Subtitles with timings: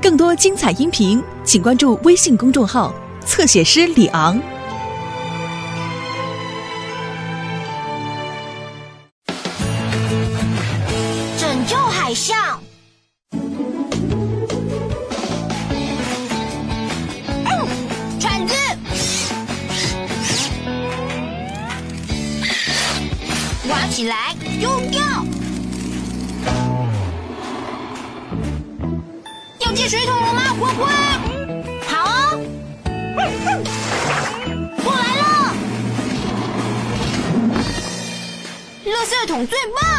[0.00, 2.92] 更多精彩音频，请关注微信公众号
[3.24, 4.38] “侧写师李昂”。
[11.38, 12.60] 拯救海象。
[17.44, 17.66] 嗯，
[18.18, 18.54] 铲子，
[23.68, 25.00] 挖起来，丢掉。
[29.92, 30.86] 水桶了吗，呱呱？
[31.86, 32.40] 好哦。
[34.84, 35.22] 我来了。
[38.86, 39.91] 垃圾桶最棒。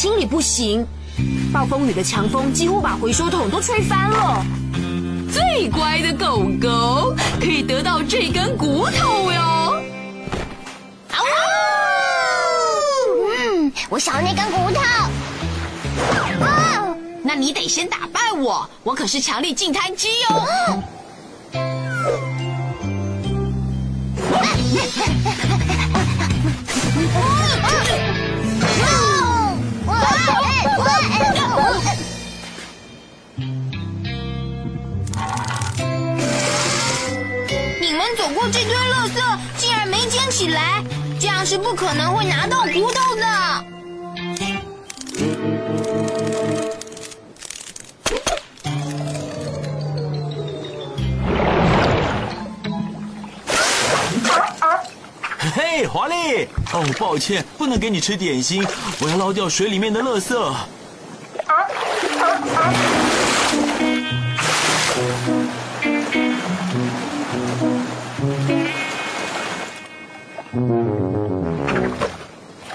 [0.00, 0.86] 清理不行，
[1.52, 4.42] 暴风雨的强风几乎把回收桶都吹翻了。
[5.30, 9.82] 最乖的狗狗可以得到这根骨头哟。
[13.28, 14.80] 嗯，我想要那根骨头。
[16.46, 20.82] 哦，那你得先打败我，我可是强力净滩机哦。
[24.62, 25.99] 你们
[38.40, 40.82] 过这堆垃圾，竟然没捡起来，
[41.20, 43.64] 这样是不可能会拿到骨头的。
[55.54, 56.48] 嘿，华丽！
[56.72, 58.66] 哦，抱歉，不能给你吃点心，
[59.00, 60.54] 我要捞掉水里面的垃圾。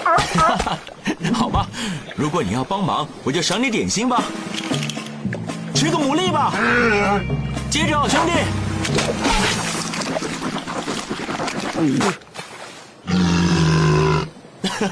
[0.01, 0.79] 哈哈，
[1.33, 1.67] 好吧，
[2.15, 4.23] 如果你要帮忙，我就赏你点心吧。
[5.73, 6.53] 吃个牡蛎吧。
[7.69, 8.31] 接着，兄弟。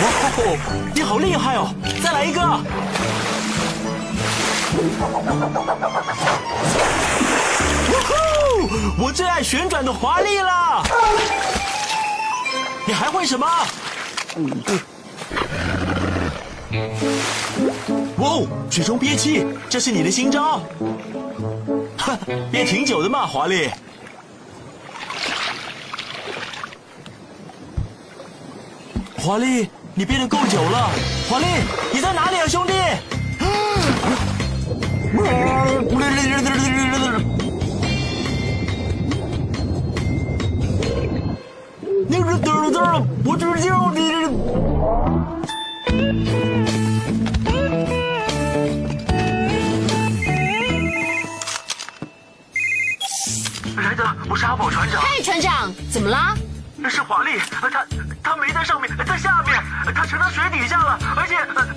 [0.00, 0.58] 哇哦，
[0.94, 1.68] 你好厉害哦！
[2.02, 2.40] 再来一个。
[2.40, 2.58] 哇
[8.98, 10.82] 我最爱旋转的华丽了。
[12.86, 13.46] 你还会什么？
[18.18, 20.60] 哇哦，水中憋气，这是你的新招。
[21.98, 22.18] 哼，
[22.50, 23.70] 憋挺久的嘛，华丽。
[29.16, 30.90] 华丽，你憋得够久了。
[31.30, 31.46] 华丽，
[31.92, 32.72] 你在哪里啊，兄弟？
[42.16, 44.12] 你这嘚嘚，我只叫你。
[53.76, 55.02] 莱德，我是阿宝船长。
[55.02, 56.36] 嗨，船长，怎么啦？
[56.88, 57.68] 是华丽，他
[58.22, 59.60] 他没在上面，在下面，
[59.92, 61.34] 他沉到水底下了，而且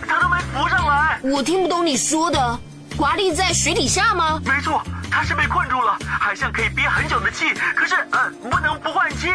[0.07, 1.19] 他都没浮上来。
[1.23, 2.59] 我听不懂你说的。
[2.95, 4.39] 华丽在水底下吗？
[4.45, 5.97] 没错，他是被困住了。
[6.19, 9.29] 海象可以憋很久的气，可是呃不能不换气。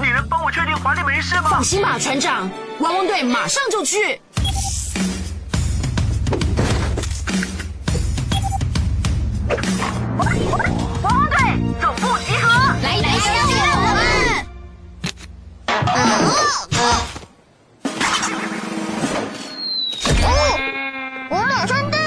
[0.00, 1.50] 你能帮我确定华丽没事吗？
[1.50, 2.48] 放心吧，船长，
[2.78, 4.20] 汪汪队马上就去。
[10.16, 10.26] 汪
[11.02, 11.36] 汪队
[11.80, 12.48] 总部集合，
[12.82, 13.28] 来来救
[13.74, 14.06] 我们！
[20.22, 20.28] 哦，
[21.30, 21.97] 我马上到！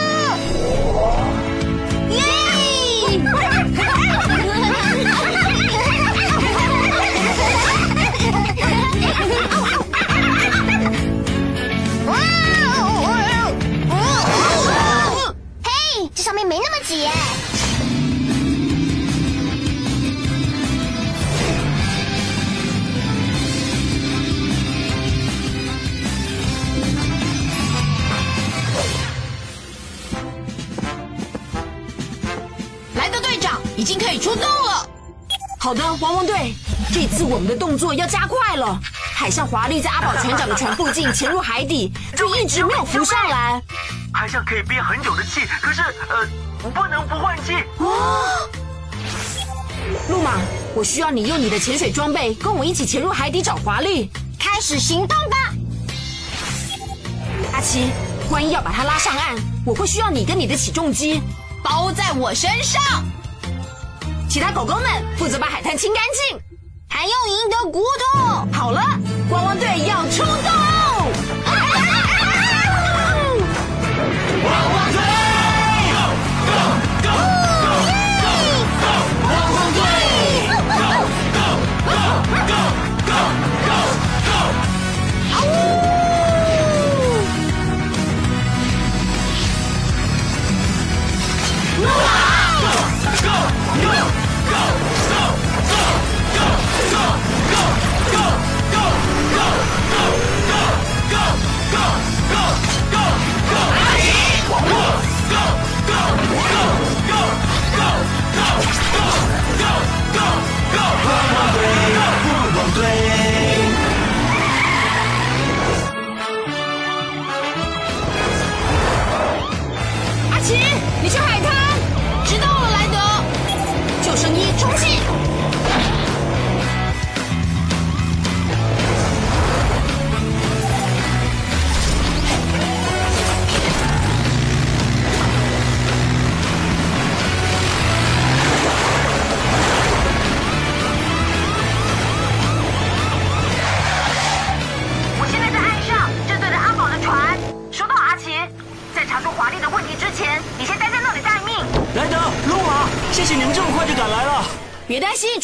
[33.92, 34.88] 经可以出动了。
[35.60, 36.54] 好的，汪汪队，
[36.94, 38.80] 这次我们的动作要加快了。
[39.14, 43.62] 海上华丽在阿宝船长的船附近潜入海底，就一直没有浮上来。
[44.14, 46.26] 海上可以憋很久的气，可是呃，
[46.70, 47.52] 不能不换气。
[50.10, 50.40] 路马，
[50.74, 54.10] 我需要你用你的潜水装备跟我一起潜入海底找华丽。
[54.40, 55.38] 开始行动吧！
[57.54, 57.92] 阿奇，
[58.30, 59.36] 万一要把他拉上岸，
[59.66, 61.22] 我会需要你跟你的起重机
[61.62, 62.82] 包在我身上，
[64.32, 64.86] 其他狗狗们
[65.18, 66.40] 负责把海滩清干净。
[66.88, 68.11] 还要赢得骨头。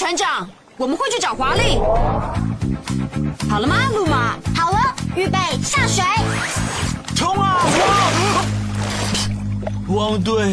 [0.07, 1.77] 船长，我们会去找华丽。
[3.50, 4.38] 好了吗，路马？
[4.56, 4.77] 好了，
[5.18, 6.01] 预备下水。
[7.13, 7.59] 冲啊！
[9.89, 10.12] 汪！
[10.13, 10.45] 汪队，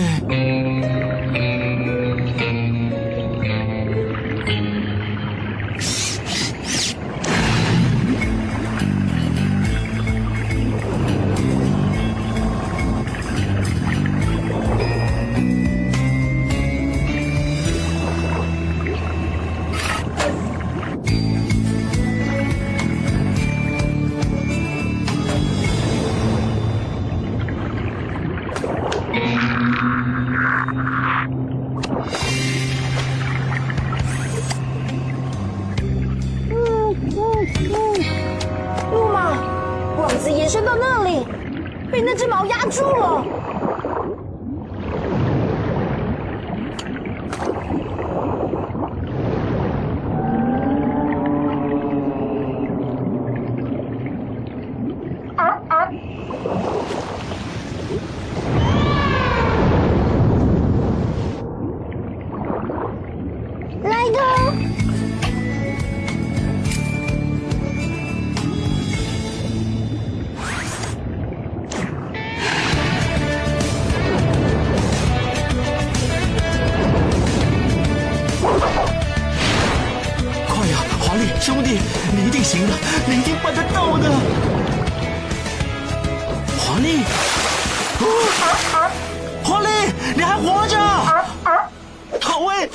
[40.30, 41.26] 延伸到那里，
[41.90, 43.24] 被那只猫压住了。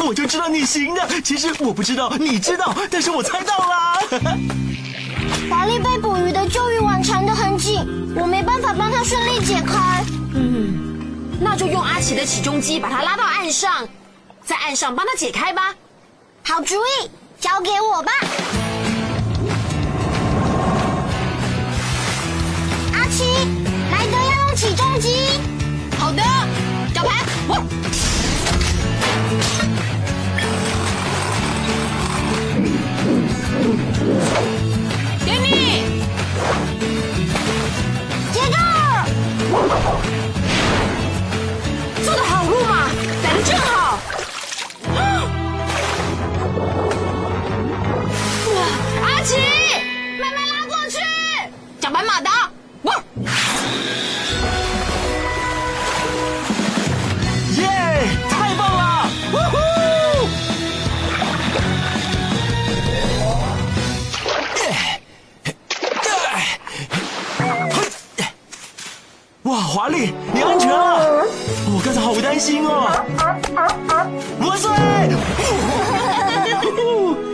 [0.10, 1.08] 我就知道你行的。
[1.22, 3.70] 其实我不知道，你知道，但是我猜到了。
[5.52, 7.86] 华丽被捕鱼的旧渔网缠得很紧，
[8.16, 10.04] 我没办法帮他顺利解开。
[10.34, 13.88] 嗯那就用阿奇的起重机把它拉到岸上，
[14.44, 15.76] 在岸上帮他解开吧。
[16.44, 18.12] 好主意，交给我吧。
[22.94, 23.24] 阿奇，
[23.92, 25.40] 莱德要用起重机。
[26.00, 26.24] 好的，
[26.96, 27.24] 绞盘，
[69.70, 71.24] 华丽，你安全了！
[71.68, 72.90] 我刚才好担心哦。
[74.42, 74.72] 万岁！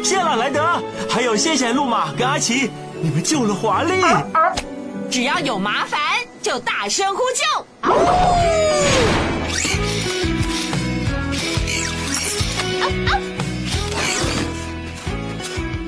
[0.04, 2.70] 谢了，莱德，还有谢谢路马跟阿奇，
[3.02, 4.04] 你们救了华丽。
[5.10, 5.98] 只要有麻烦
[6.42, 7.46] 就大声呼救。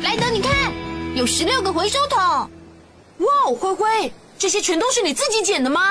[0.02, 0.72] 莱德，你看，
[1.14, 2.18] 有十六个回收桶。
[2.22, 2.50] 哇
[3.48, 5.82] 哦，灰灰，这些全都是你自己捡的吗？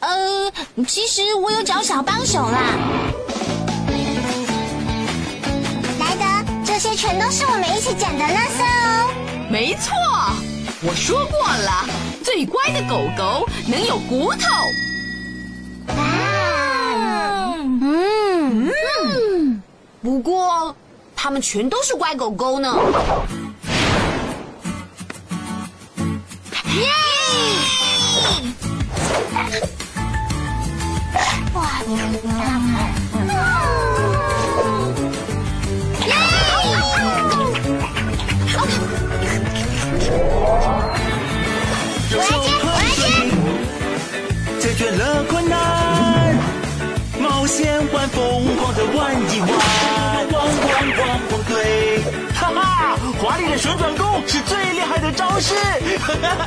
[0.00, 0.52] 呃，
[0.86, 2.60] 其实我有找小帮手啦。
[5.98, 6.24] 莱德，
[6.64, 9.10] 这些全都是我们一起捡的垃圾哦。
[9.50, 9.92] 没错，
[10.82, 11.86] 我说过了，
[12.22, 14.46] 最乖的狗狗能有骨头。
[17.58, 18.70] 嗯
[19.02, 19.62] 嗯，
[20.02, 20.74] 不过
[21.14, 22.76] 它们全都是乖狗狗呢。
[26.74, 26.86] 耶！
[54.28, 55.54] 是最厉害的招式，
[56.00, 56.46] 哈哈。